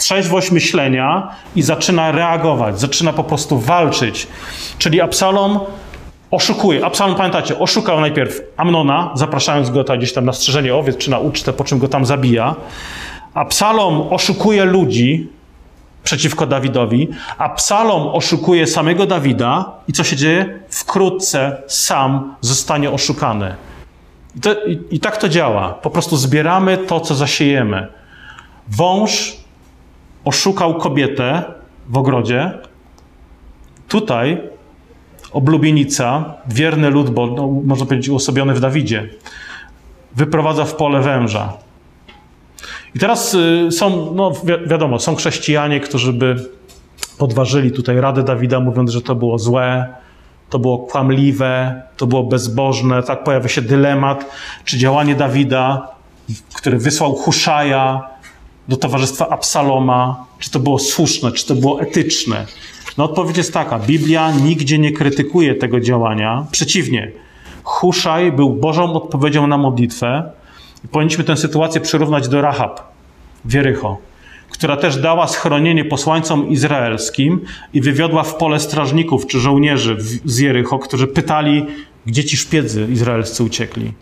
[0.00, 4.26] trzeźwość myślenia i zaczyna reagować, zaczyna po prostu walczyć.
[4.78, 5.60] Czyli Absalom
[6.30, 6.84] oszukuje.
[6.84, 11.18] Absalom, pamiętacie, oszukał najpierw Amnona, zapraszając go tam gdzieś tam na strzeżenie owiec czy na
[11.18, 12.54] ucztę, po czym go tam zabija.
[13.34, 15.28] Absalom oszukuje ludzi
[16.04, 17.08] przeciwko Dawidowi.
[17.38, 20.60] Absalom oszukuje samego Dawida i co się dzieje?
[20.70, 23.54] Wkrótce sam zostanie oszukany.
[24.36, 25.68] I, to, i, I tak to działa.
[25.68, 27.88] Po prostu zbieramy to, co zasiejemy.
[28.68, 29.36] Wąż
[30.24, 31.44] oszukał kobietę
[31.88, 32.58] w ogrodzie.
[33.88, 34.40] Tutaj
[35.32, 39.08] oblubienica, wierny lud, bo no, można powiedzieć uosobiony w Dawidzie,
[40.16, 41.52] wyprowadza w pole węża.
[42.94, 46.36] I teraz y, są, no wi wiadomo, są chrześcijanie, którzy by
[47.18, 49.94] podważyli tutaj radę Dawida, mówiąc, że to było złe,
[50.50, 53.02] to było kłamliwe, to było bezbożne.
[53.02, 54.26] Tak pojawia się dylemat,
[54.64, 55.88] czy działanie Dawida,
[56.54, 58.08] który wysłał Huszaja,
[58.70, 62.46] do towarzystwa Absaloma, czy to było słuszne, czy to było etyczne?
[62.98, 66.46] No odpowiedź jest taka: Biblia nigdzie nie krytykuje tego działania.
[66.50, 67.12] Przeciwnie,
[67.62, 70.30] Huszaj był Bożą odpowiedzią na modlitwę.
[70.84, 72.80] I powinniśmy tę sytuację przyrównać do Rahab,
[73.44, 73.98] Wierycho,
[74.50, 77.40] która też dała schronienie posłańcom izraelskim
[77.74, 81.66] i wywiodła w pole strażników czy żołnierzy z Jericho, którzy pytali,
[82.06, 83.92] gdzie ci szpiedzy izraelscy uciekli.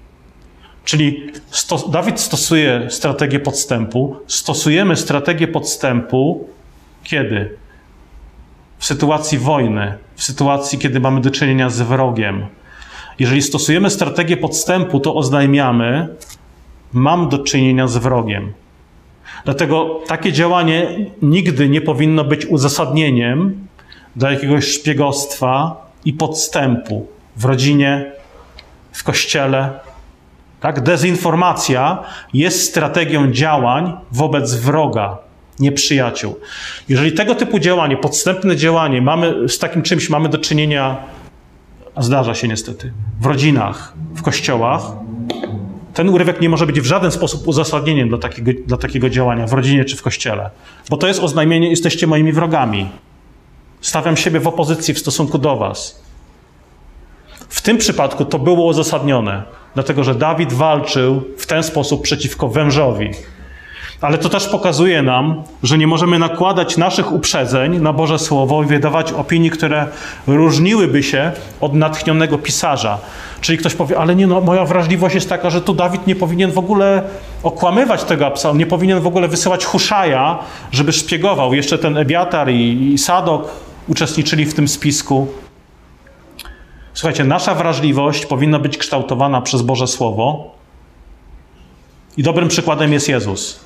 [0.84, 1.32] Czyli
[1.88, 4.16] Dawid stosuje strategię podstępu.
[4.26, 6.48] Stosujemy strategię podstępu
[7.08, 7.56] kiedy?
[8.78, 12.46] W sytuacji wojny, w sytuacji, kiedy mamy do czynienia z wrogiem.
[13.18, 16.08] Jeżeli stosujemy strategię podstępu, to oznajmiamy,
[16.92, 18.52] mam do czynienia z wrogiem.
[19.44, 23.66] Dlatego takie działanie nigdy nie powinno być uzasadnieniem
[24.16, 28.12] dla jakiegoś szpiegostwa i podstępu w rodzinie,
[28.92, 29.70] w kościele,
[30.60, 30.80] tak?
[30.80, 31.98] Dezinformacja
[32.34, 35.18] jest strategią działań wobec wroga,
[35.58, 36.36] nieprzyjaciół.
[36.88, 40.96] Jeżeli tego typu działanie, podstępne działanie, mamy, z takim czymś mamy do czynienia,
[41.94, 44.82] a zdarza się niestety, w rodzinach, w kościołach,
[45.94, 49.52] ten urywek nie może być w żaden sposób uzasadnieniem dla takiego, dla takiego działania w
[49.52, 50.50] rodzinie czy w kościele,
[50.90, 52.88] bo to jest oznajmienie, jesteście moimi wrogami.
[53.80, 56.02] Stawiam siebie w opozycji w stosunku do was.
[57.48, 59.42] W tym przypadku to było uzasadnione
[59.78, 63.10] dlatego że Dawid walczył w ten sposób przeciwko wężowi.
[64.00, 68.66] Ale to też pokazuje nam, że nie możemy nakładać naszych uprzedzeń na Boże Słowo i
[68.66, 69.86] wydawać opinii, które
[70.26, 72.98] różniłyby się od natchnionego pisarza.
[73.40, 76.52] Czyli ktoś powie, ale nie, no, moja wrażliwość jest taka, że tu Dawid nie powinien
[76.52, 77.02] w ogóle
[77.42, 80.38] okłamywać tego Absalom, nie powinien w ogóle wysyłać Huszaja,
[80.72, 81.54] żeby szpiegował.
[81.54, 83.50] Jeszcze ten Ebiatar i, i Sadok
[83.88, 85.28] uczestniczyli w tym spisku.
[86.98, 90.54] Słuchajcie, nasza wrażliwość powinna być kształtowana przez Boże Słowo.
[92.16, 93.60] I dobrym przykładem jest Jezus.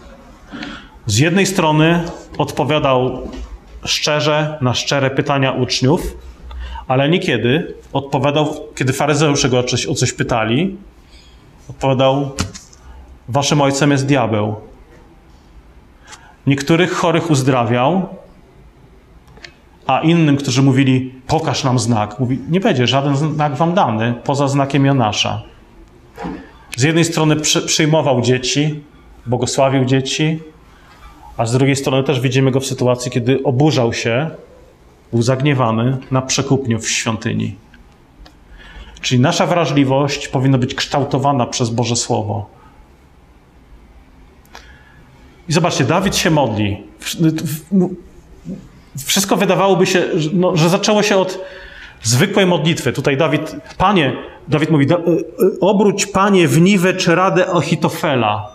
[1.07, 2.05] Z jednej strony
[2.39, 3.29] odpowiadał
[3.85, 6.17] szczerze na szczere pytania uczniów,
[6.89, 10.77] ale niekiedy odpowiadał, kiedy faryzeusze go o coś, pytali,
[11.71, 12.31] odpowiadał:
[13.29, 14.57] Waszym ojcem jest diabeł.
[16.47, 18.09] Niektórych chorych uzdrawiał,
[19.87, 24.49] a innym, którzy mówili, pokaż nam znak, mówi, nie będzie żaden znak wam dany, poza
[24.49, 25.43] znakiem Jonasza.
[26.77, 28.81] Z jednej strony przy, przyjmował dzieci,
[29.27, 30.41] błogosławił dzieci,
[31.37, 34.31] a z drugiej strony też widzimy go w sytuacji, kiedy oburzał się,
[35.13, 37.57] był zagniewany na przekupniu w świątyni.
[39.01, 42.47] Czyli nasza wrażliwość powinna być kształtowana przez Boże Słowo.
[45.49, 46.83] I zobaczcie, Dawid się modli
[48.99, 50.03] wszystko wydawałoby się,
[50.33, 51.39] no, że zaczęło się od
[52.03, 52.93] zwykłej modlitwy.
[52.93, 54.13] Tutaj Dawid, Panie,
[54.49, 54.97] Dawid mówi, e,
[55.61, 58.53] obróć Panie w niwę czy radę Ochitofela.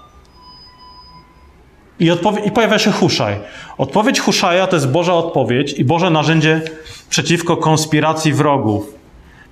[1.99, 2.11] I,
[2.45, 3.35] I pojawia się Huszaj.
[3.77, 6.61] Odpowiedź Huszaja to jest Boża odpowiedź i Boże narzędzie
[7.09, 8.93] przeciwko konspiracji wrogów.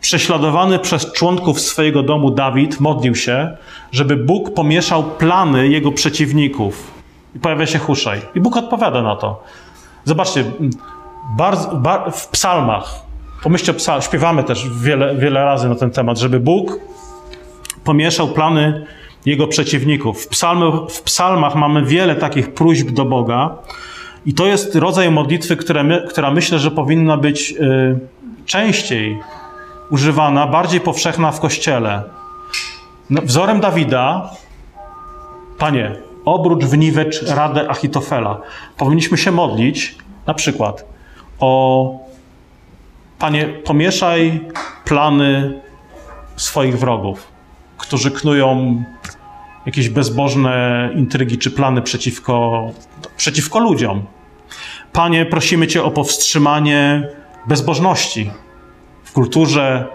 [0.02, 3.58] Prześladowany przez członków swojego domu Dawid modlił się,
[3.92, 6.92] żeby Bóg pomieszał plany jego przeciwników.
[7.36, 8.22] I pojawia się Huszaj.
[8.36, 9.44] I Bóg odpowiada na to.
[10.06, 10.44] Zobaczcie,
[11.38, 12.96] bardzo, bar, w psalmach,
[13.44, 16.80] pomyślcie o psalmach, śpiewamy też wiele, wiele razy na ten temat, żeby Bóg
[17.84, 18.86] pomieszał plany
[19.26, 20.24] jego przeciwników.
[20.24, 23.56] W, psalmy, w psalmach mamy wiele takich próśb do Boga
[24.26, 28.00] I to jest rodzaj modlitwy, my, która myślę, że powinna być y,
[28.46, 29.20] częściej
[29.90, 32.04] używana, bardziej powszechna w kościele.
[33.10, 34.30] No, wzorem Dawida,
[35.58, 38.42] panie, obróć w niwecz radę Achitofela.
[38.78, 39.96] Powinniśmy się modlić
[40.28, 40.86] na przykład
[41.40, 42.00] o
[43.20, 44.42] panie, pomieszaj
[44.86, 45.62] plany
[46.36, 47.28] swoich wrogów,
[47.78, 48.84] którzy knują
[49.66, 52.68] jakieś bezbożne intrygi czy plany przeciwko,
[53.18, 54.04] przeciwko ludziom.
[54.94, 57.10] Panie, prosimy Cię o powstrzymanie
[57.48, 58.32] bezbożności
[59.04, 59.88] w kulturze,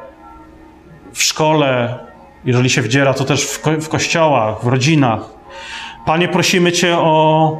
[1.12, 1.98] w szkole,
[2.44, 5.39] jeżeli się wdziera, to też w, ko w kościołach, w rodzinach.
[6.10, 7.56] Panie, prosimy Cię o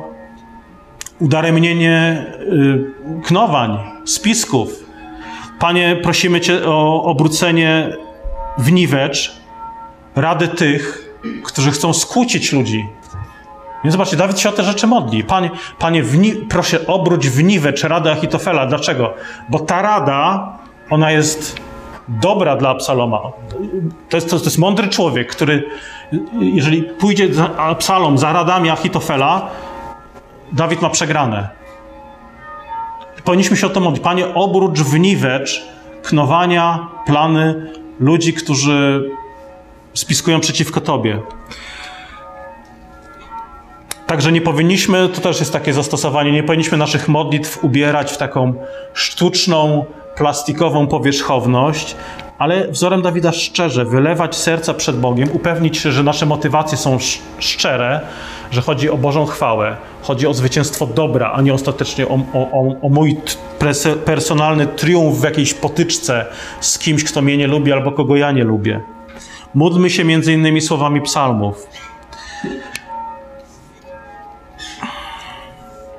[1.21, 4.85] udaremnienie y, knowań, spisków.
[5.59, 7.97] Panie, prosimy Cię o obrócenie
[8.59, 9.37] w niwecz
[10.17, 12.87] rady tych, którzy chcą skłócić ludzi.
[13.85, 15.25] Więc zobaczcie, Dawid się o te rzeczy modli.
[15.25, 18.67] Panie, panie wni, proszę obróć w niwecz radę Achitofela.
[18.67, 19.15] Dlaczego?
[19.49, 20.53] Bo ta rada,
[20.91, 21.61] ona jest
[22.11, 23.21] dobra dla Absaloma.
[24.09, 25.65] To jest, to, to jest mądry człowiek, który,
[26.41, 29.51] jeżeli pójdzie Absalom za radami Achitofela,
[30.53, 31.49] Dawid ma przegrane.
[33.25, 34.03] Powinniśmy się o to modlić.
[34.03, 35.65] Panie, obróć w niwecz
[36.03, 39.11] knowania, plany ludzi, którzy
[39.95, 41.21] spiskują przeciwko Tobie.
[44.07, 48.55] Także nie powinniśmy, to też jest takie zastosowanie, nie powinniśmy naszych modlitw ubierać w taką
[48.95, 49.85] sztuczną,
[50.17, 51.97] plastikową powierzchowność,
[52.39, 56.99] ale wzorem Dawida szczerze, wylewać serca przed Bogiem, upewnić się, że nasze motywacje są
[57.39, 58.01] szczere,
[58.51, 62.89] że chodzi o Bożą chwałę, chodzi o zwycięstwo dobra, a nie ostatecznie o, o, o
[62.89, 63.17] mój
[64.05, 66.27] personalny triumf w jakiejś potyczce
[66.61, 68.81] z kimś, kto mnie nie lubi albo kogo ja nie lubię.
[69.55, 71.67] Módlmy się między innymi słowami psalmów.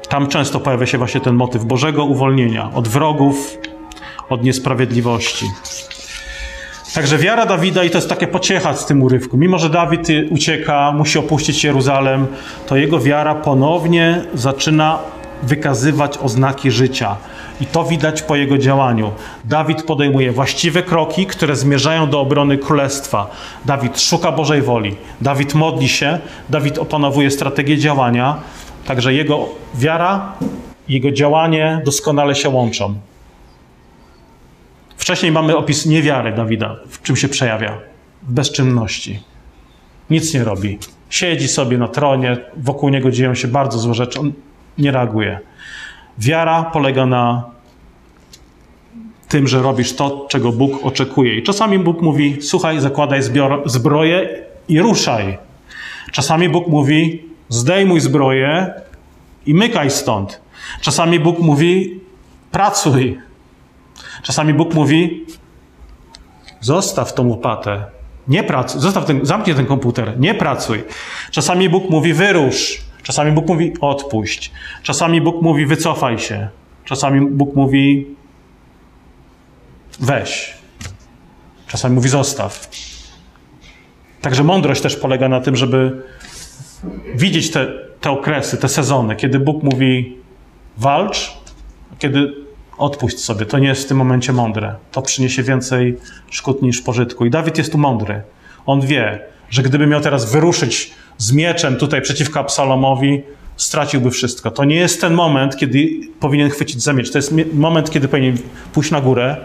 [0.09, 3.57] Tam często pojawia się właśnie ten motyw Bożego uwolnienia od wrogów,
[4.29, 5.45] od niesprawiedliwości.
[6.93, 10.91] Także wiara Dawida, i to jest takie pociecha z tym urywku, mimo że Dawid ucieka,
[10.91, 12.27] musi opuścić Jeruzalem,
[12.67, 14.99] to jego wiara ponownie zaczyna
[15.43, 17.15] wykazywać oznaki życia.
[17.61, 19.11] I to widać po jego działaniu.
[19.45, 23.31] Dawid podejmuje właściwe kroki, które zmierzają do obrony królestwa.
[23.65, 24.95] Dawid szuka Bożej woli.
[25.21, 26.19] Dawid modli się.
[26.49, 28.35] Dawid opanowuje strategię działania.
[28.85, 30.33] Także jego wiara,
[30.89, 32.95] jego działanie doskonale się łączą.
[35.01, 37.77] Wcześniej mamy opis niewiary Dawida, w czym się przejawia?
[38.23, 39.19] W bezczynności.
[40.09, 40.77] Nic nie robi.
[41.09, 44.33] Siedzi sobie na tronie, wokół niego dzieją się bardzo złe rzeczy, on
[44.77, 45.39] nie reaguje.
[46.17, 47.43] Wiara polega na
[49.27, 51.35] tym, że robisz to, czego Bóg oczekuje.
[51.35, 54.29] I czasami Bóg mówi: Słuchaj, zakładaj zbior, zbroję
[54.67, 55.37] i ruszaj.
[56.11, 58.73] Czasami Bóg mówi: Zdejmuj zbroję
[59.45, 60.41] i mykaj stąd.
[60.81, 61.99] Czasami Bóg mówi:
[62.51, 63.30] Pracuj.
[64.21, 65.25] Czasami Bóg mówi:
[66.59, 67.85] Zostaw tą łopatę.
[68.27, 68.81] Nie pracuj.
[68.81, 70.19] Zostaw ten, zamknij ten komputer.
[70.19, 70.83] Nie pracuj.
[71.31, 72.81] Czasami Bóg mówi: Wyrusz.
[73.03, 74.51] Czasami Bóg mówi: Odpuść.
[74.83, 76.49] Czasami Bóg mówi: Wycofaj się.
[76.85, 78.15] Czasami Bóg mówi:
[79.99, 80.53] Weź.
[81.67, 82.69] Czasami mówi: Zostaw.
[84.21, 86.03] Także mądrość też polega na tym, żeby
[87.15, 87.67] widzieć te,
[88.01, 90.17] te okresy, te sezony, kiedy Bóg mówi:
[90.77, 91.37] Walcz,
[91.99, 92.33] kiedy
[92.81, 93.45] odpuść sobie.
[93.45, 94.75] To nie jest w tym momencie mądre.
[94.91, 95.97] To przyniesie więcej
[96.29, 97.25] szkód niż pożytku.
[97.25, 98.21] I Dawid jest tu mądry.
[98.65, 103.21] On wie, że gdyby miał teraz wyruszyć z mieczem tutaj przeciwko Absalomowi,
[103.57, 104.51] straciłby wszystko.
[104.51, 105.89] To nie jest ten moment, kiedy
[106.19, 107.11] powinien chwycić za miecz.
[107.11, 108.37] To jest moment, kiedy powinien
[108.73, 109.37] pójść na górę,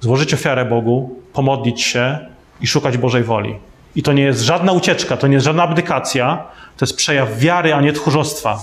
[0.00, 2.18] złożyć ofiarę Bogu, pomodlić się
[2.60, 3.54] i szukać Bożej woli.
[3.96, 6.44] I to nie jest żadna ucieczka, to nie jest żadna abdykacja,
[6.76, 8.58] to jest przejaw wiary, a nie tchórzostwa.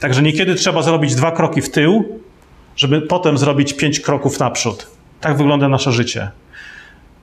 [0.00, 2.20] Także niekiedy trzeba zrobić dwa kroki w tył,
[2.78, 4.86] żeby potem zrobić pięć kroków naprzód.
[5.20, 6.30] Tak wygląda nasze życie.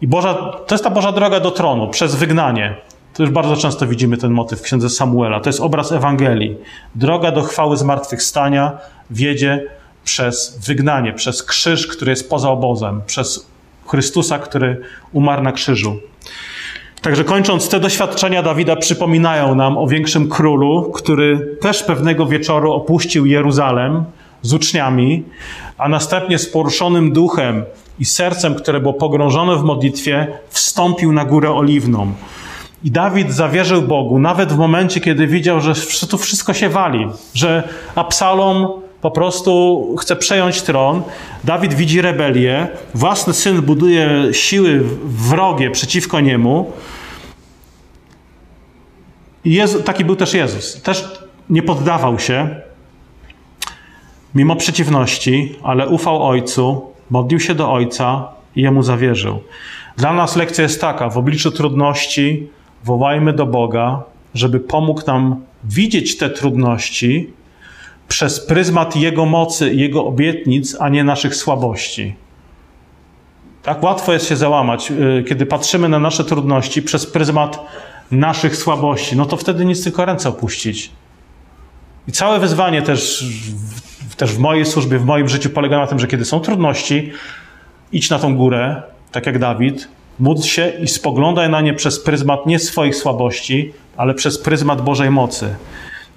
[0.01, 0.33] I Boża,
[0.67, 2.75] to jest ta Boża droga do tronu, przez wygnanie.
[3.13, 5.39] To już bardzo często widzimy ten motyw w księdze Samuela.
[5.39, 6.57] To jest obraz Ewangelii.
[6.95, 8.77] Droga do chwały zmartwychwstania
[9.09, 9.63] wiedzie
[10.03, 13.47] przez wygnanie, przez krzyż, który jest poza obozem, przez
[13.87, 14.81] Chrystusa, który
[15.13, 15.95] umarł na krzyżu.
[17.01, 23.25] Także kończąc, te doświadczenia Dawida przypominają nam o większym królu, który też pewnego wieczoru opuścił
[23.25, 24.05] Jeruzalem
[24.45, 25.23] z uczniami,
[25.77, 27.63] a następnie z poruszonym duchem
[27.99, 32.13] i sercem, które było pogrążone w modlitwie, wstąpił na górę oliwną.
[32.83, 35.73] I Dawid zawierzył Bogu, nawet w momencie, kiedy widział, że
[36.09, 38.67] tu wszystko się wali, że Absalom
[39.01, 41.01] po prostu chce przejąć tron.
[41.43, 46.71] Dawid widzi rebelię, własny syn buduje siły wrogie przeciwko niemu.
[49.45, 50.81] I Jezu, taki był też Jezus.
[50.81, 51.05] Też
[51.49, 52.61] nie poddawał się.
[54.35, 59.39] Mimo przeciwności, ale ufał Ojcu, modlił się do Ojca i Jemu zawierzył.
[59.97, 62.47] Dla nas lekcja jest taka: w obliczu trudności
[62.83, 67.29] wołajmy do Boga, żeby pomógł nam widzieć te trudności
[68.07, 72.15] przez pryzmat Jego mocy i Jego obietnic, a nie naszych słabości.
[73.63, 77.65] Tak łatwo jest się załamać, y, kiedy patrzymy na nasze trudności przez pryzmat
[78.11, 79.15] naszych słabości.
[79.15, 80.91] No to wtedy nic tylko ręce opuścić.
[82.07, 83.25] I całe wyzwanie też,
[84.17, 87.11] też w mojej służbie, w moim życiu polega na tym, że kiedy są trudności,
[87.91, 89.87] idź na tą górę, tak jak Dawid,
[90.19, 95.11] módl się i spoglądaj na nie przez pryzmat nie swoich słabości, ale przez pryzmat Bożej
[95.11, 95.55] mocy.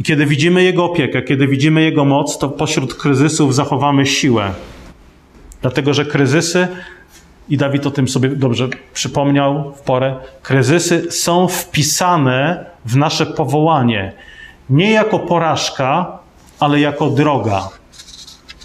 [0.00, 4.52] I kiedy widzimy Jego opiekę, kiedy widzimy Jego moc, to pośród kryzysów zachowamy siłę.
[5.62, 6.68] Dlatego, że kryzysy,
[7.48, 14.12] i Dawid o tym sobie dobrze przypomniał w porę, kryzysy są wpisane w nasze powołanie.
[14.70, 16.18] Nie jako porażka,
[16.60, 17.68] ale jako droga.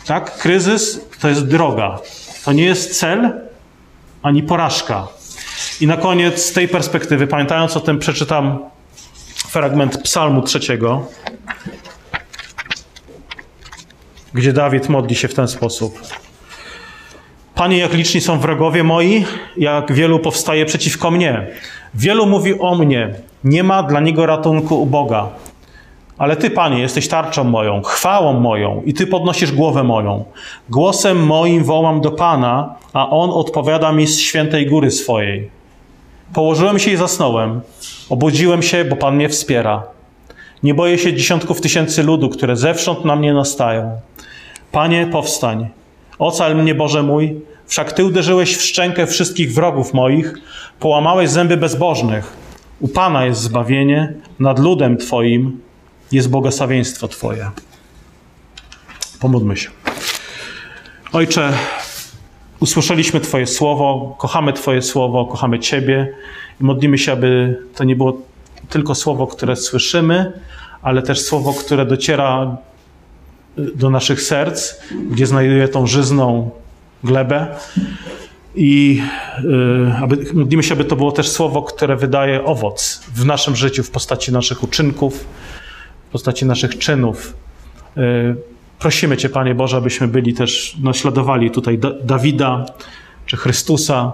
[0.06, 0.38] Tak?
[0.38, 2.00] Kryzys to jest droga.
[2.46, 3.42] To nie jest cel
[4.24, 5.08] ani porażka.
[5.82, 8.60] I na koniec z tej perspektywy, pamiętając o tym, przeczytam
[9.36, 11.08] fragment Psalmu trzeciego,
[14.34, 16.02] gdzie Dawid modli się w ten sposób.
[17.56, 19.26] Panie, jak liczni są wrogowie moi,
[19.58, 21.48] jak wielu powstaje przeciwko mnie.
[21.94, 25.30] Wielu mówi o mnie, nie ma dla niego ratunku u Boga.
[26.18, 30.24] Ale Ty, Panie, jesteś tarczą moją, chwałą moją i Ty podnosisz głowę moją.
[30.70, 35.50] Głosem moim wołam do Pana, a On odpowiada mi z świętej góry swojej.
[36.34, 37.62] Położyłem się i zasnąłem.
[38.10, 39.84] Obudziłem się, bo Pan mnie wspiera.
[40.64, 43.98] Nie boję się dziesiątków tysięcy ludu, które zewsząd na mnie nastają.
[44.72, 45.68] Panie, powstań.
[46.20, 50.34] Ocal mnie, Boże mój, wszak Ty uderzyłeś w szczękę wszystkich wrogów moich,
[50.80, 52.34] połamałeś zęby bezbożnych.
[52.80, 55.60] U Pana jest zbawienie, nad ludem Twoim
[56.14, 57.52] jest błogosławieństwo Twoje.
[59.20, 59.70] Pomódlmy się.
[61.14, 61.54] Ojcze,
[62.60, 66.14] usłyszeliśmy Twoje słowo, kochamy Twoje słowo, kochamy Ciebie
[66.62, 68.22] i modlimy się, aby to nie było
[68.70, 70.40] tylko słowo, które słyszymy,
[70.82, 72.58] ale też słowo, które dociera
[73.58, 74.74] do naszych serc,
[75.12, 76.50] gdzie znajduje tą żyzną
[77.04, 77.48] glebę.
[78.56, 79.02] I
[79.44, 83.84] y, aby, modlimy się, aby to było też słowo, które wydaje owoc w naszym życiu,
[83.84, 85.26] w postaci naszych uczynków,
[86.14, 87.34] postaci naszych czynów.
[87.98, 88.02] Y,
[88.80, 92.66] prosimy Cię, Panie Boże, abyśmy byli też, naśladowali tutaj da Dawida
[93.26, 94.14] czy Chrystusa,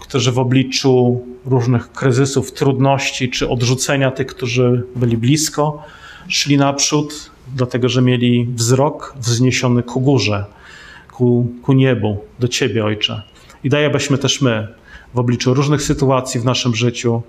[0.00, 5.82] którzy w obliczu różnych kryzysów, trudności czy odrzucenia tych, którzy byli blisko,
[6.28, 10.44] szli naprzód, dlatego że mieli wzrok wzniesiony ku górze,
[11.12, 13.22] ku, ku niebu, do Ciebie, Ojcze.
[13.64, 14.68] I daj, abyśmy też my
[15.14, 17.22] w obliczu różnych sytuacji w naszym życiu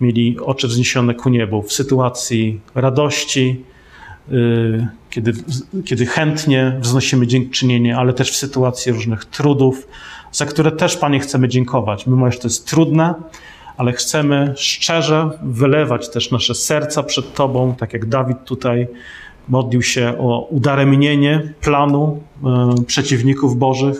[0.00, 3.64] mieli oczy wzniesione ku niebu, w sytuacji radości,
[4.30, 5.32] yy, kiedy,
[5.84, 9.88] kiedy chętnie wznosimy dziękczynienie, ale też w sytuacji różnych trudów,
[10.32, 12.06] za które też, Panie, chcemy dziękować.
[12.06, 13.14] Mimo, że to jest trudne,
[13.76, 18.88] ale chcemy szczerze wylewać też nasze serca przed Tobą, tak jak Dawid tutaj
[19.48, 23.96] modlił się o udaremnienie planu e, przeciwników Bożych.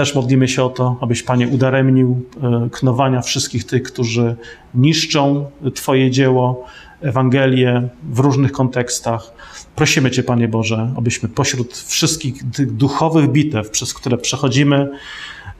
[0.00, 4.36] Też modlimy się o to, abyś Panie udaremnił e, knowania wszystkich tych, którzy
[4.74, 6.64] niszczą Twoje dzieło,
[7.00, 9.32] Ewangelię w różnych kontekstach.
[9.76, 14.90] Prosimy Cię, Panie Boże, abyśmy pośród wszystkich tych duchowych bitew, przez które przechodzimy,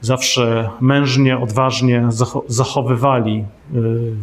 [0.01, 2.07] zawsze mężnie, odważnie
[2.47, 3.45] zachowywali e,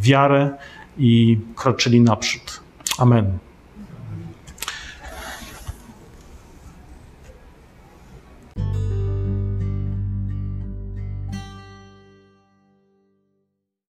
[0.00, 0.50] wiarę
[0.98, 2.60] i kroczyli naprzód.
[2.98, 3.38] Amen.